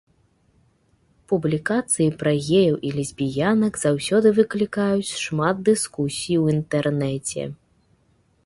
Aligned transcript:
Публікацыі 1.31 2.07
пра 2.21 2.33
геяў 2.47 2.75
і 2.89 2.95
лесбіянак 2.99 3.73
заўсёды 3.83 4.27
выклікаюць 4.41 5.15
шмат 5.25 5.55
дыскусій 5.69 6.35
у 6.47 6.53
інтэрнэце. 6.59 7.43